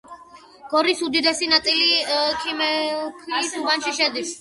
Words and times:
გორის 0.71 1.03
უდიდესი 1.09 1.51
ნაწილი 1.53 1.93
ქეიმაქლის 2.09 3.57
უბანში 3.65 3.99
შედის. 4.03 4.39